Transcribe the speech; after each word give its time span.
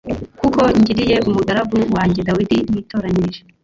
kuko 0.39 0.59
ngiriye 0.79 1.15
umugaragu 1.29 1.77
wanjye 1.95 2.19
Dawidi 2.27 2.57
nitoranyirije 2.71 3.41